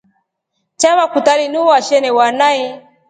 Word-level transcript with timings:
Chava 0.79 1.03
kutaa 1.11 1.37
linu 1.39 1.59
washelewa 1.69 2.25
nai? 2.39 2.59